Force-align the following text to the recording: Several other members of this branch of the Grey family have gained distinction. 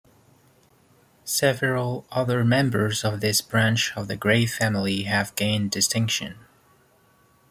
Several 1.25 2.07
other 2.11 2.43
members 2.43 3.03
of 3.05 3.21
this 3.21 3.39
branch 3.39 3.95
of 3.95 4.07
the 4.07 4.15
Grey 4.15 4.47
family 4.47 5.03
have 5.03 5.35
gained 5.35 5.69
distinction. 5.69 6.39